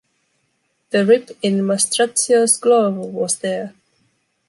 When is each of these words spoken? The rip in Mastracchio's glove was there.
The 0.89 1.05
rip 1.05 1.29
in 1.43 1.59
Mastracchio's 1.63 2.57
glove 2.57 2.95
was 2.95 3.37
there. 3.37 3.75